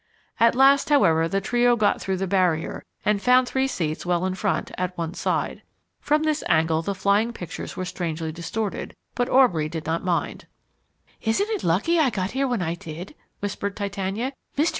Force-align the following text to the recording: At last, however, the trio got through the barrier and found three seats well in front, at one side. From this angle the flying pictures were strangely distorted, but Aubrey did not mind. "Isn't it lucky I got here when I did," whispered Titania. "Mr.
At 0.39 0.55
last, 0.55 0.89
however, 0.89 1.27
the 1.27 1.39
trio 1.41 1.75
got 1.75 2.01
through 2.01 2.17
the 2.17 2.25
barrier 2.25 2.83
and 3.05 3.21
found 3.21 3.47
three 3.47 3.67
seats 3.67 4.03
well 4.03 4.25
in 4.25 4.33
front, 4.33 4.71
at 4.75 4.97
one 4.97 5.13
side. 5.13 5.61
From 5.99 6.23
this 6.23 6.43
angle 6.49 6.81
the 6.81 6.95
flying 6.95 7.31
pictures 7.33 7.77
were 7.77 7.85
strangely 7.85 8.31
distorted, 8.31 8.95
but 9.13 9.29
Aubrey 9.29 9.69
did 9.69 9.85
not 9.85 10.03
mind. 10.03 10.47
"Isn't 11.21 11.51
it 11.51 11.63
lucky 11.63 11.99
I 11.99 12.09
got 12.09 12.31
here 12.31 12.47
when 12.47 12.63
I 12.63 12.73
did," 12.73 13.13
whispered 13.41 13.77
Titania. 13.77 14.33
"Mr. 14.57 14.69